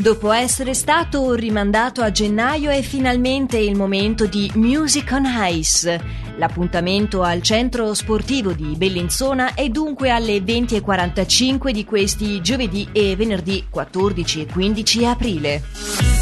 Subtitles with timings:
[0.00, 6.00] Dopo essere stato rimandato a gennaio è finalmente il momento di Music on Ice.
[6.38, 13.66] L'appuntamento al centro sportivo di Bellinzona è dunque alle 20.45 di questi giovedì e venerdì
[13.68, 16.19] 14 e 15 aprile.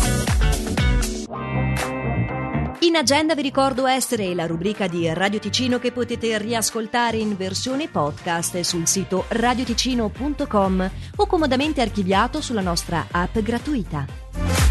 [2.88, 7.86] In agenda vi ricordo essere la rubrica di Radio Ticino che potete riascoltare in versione
[7.86, 14.67] podcast sul sito radioticino.com o comodamente archiviato sulla nostra app gratuita.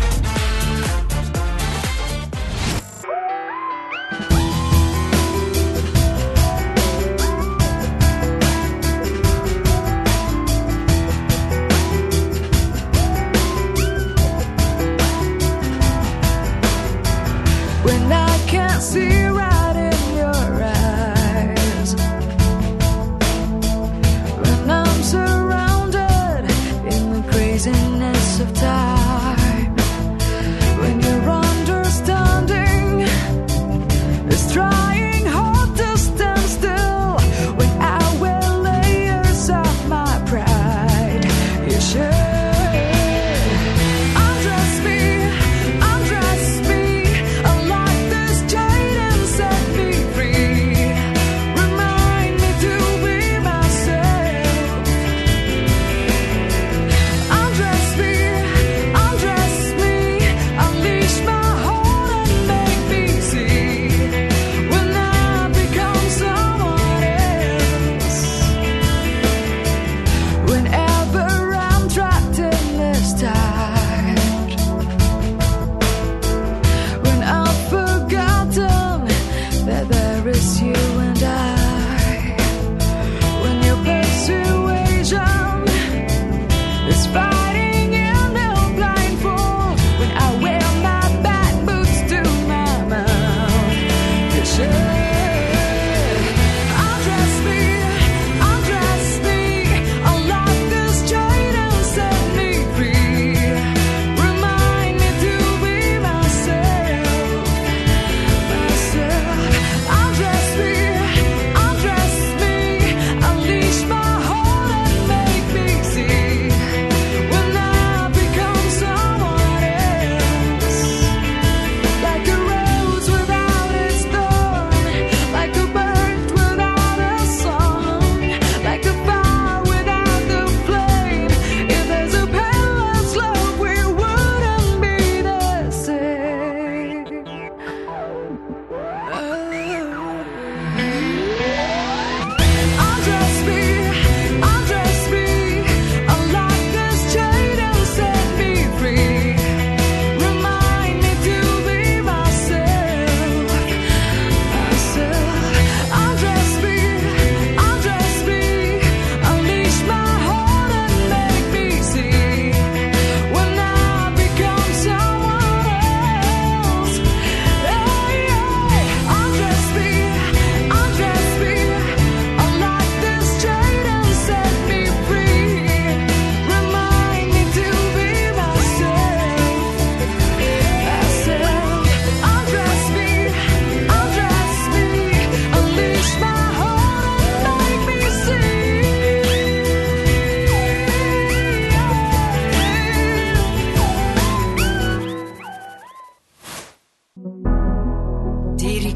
[17.87, 19.36] when I can't see.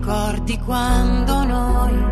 [0.01, 2.03] Ricordi quando noi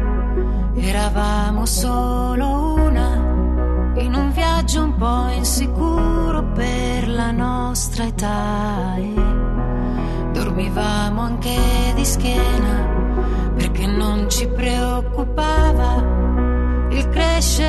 [0.76, 3.16] eravamo solo una,
[3.96, 8.96] in un viaggio un po' insicuro per la nostra età.
[8.96, 9.14] E
[10.34, 11.58] dormivamo anche
[11.96, 15.96] di schiena perché non ci preoccupava
[16.92, 17.69] il crescere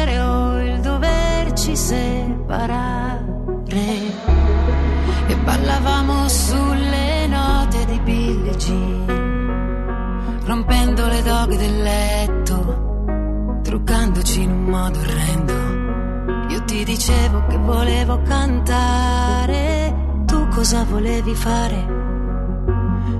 [11.83, 16.49] letto, truccandoci in un modo orrendo.
[16.49, 19.95] Io ti dicevo che volevo cantare,
[20.27, 21.99] tu cosa volevi fare?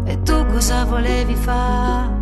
[0.05, 2.20] E tu cosa volevi fare?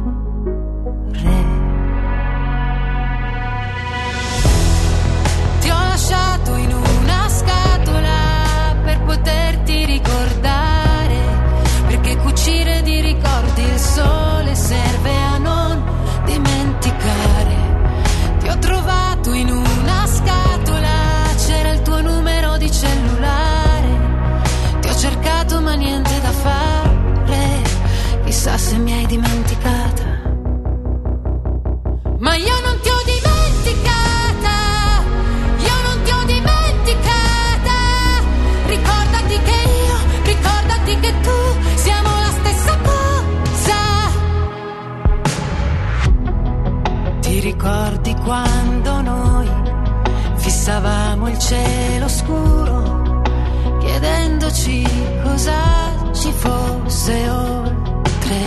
[56.98, 58.40] Fosse oltre?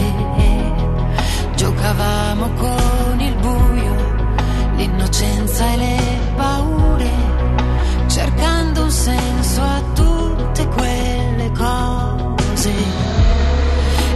[1.56, 3.96] Giocavamo con il buio,
[4.76, 5.98] l'innocenza e le
[6.36, 7.12] paure,
[8.08, 12.74] cercando un senso a tutte quelle cose.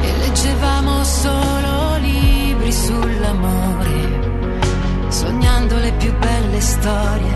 [0.01, 4.19] E leggevamo solo libri sull'amore,
[5.09, 7.33] sognando le più belle storie,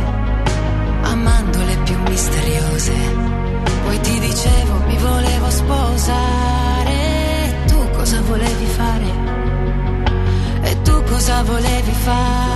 [1.04, 2.94] amando le più misteriose.
[3.86, 6.59] Poi ti dicevo, mi volevo sposare,
[12.10, 12.49] volevi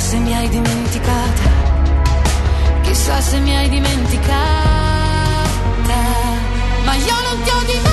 [0.00, 1.50] se mi hai dimenticata,
[2.82, 4.34] chissà se mi hai dimenticata,
[6.84, 7.87] ma io non ti ho dimenticato.